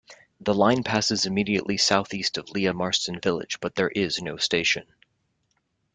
The 0.39 0.55
line 0.55 0.81
passes 0.83 1.27
immediately 1.27 1.77
south-east 1.77 2.39
of 2.39 2.49
Lea 2.49 2.71
Marston 2.71 3.19
village 3.19 3.59
but 3.59 3.75
there 3.75 3.89
is 3.89 4.19
no 4.19 4.35
station. 4.35 4.87